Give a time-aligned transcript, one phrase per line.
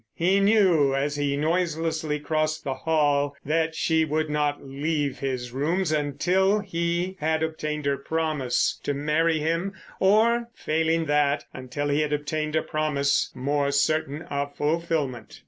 [0.15, 5.91] He knew, as he noiselessly crossed the hall, that she would not leave his rooms
[5.91, 12.13] until he had obtained her promise to marry him, or, failing that, until he had
[12.13, 15.39] obtained a promise more certain of fulfilment.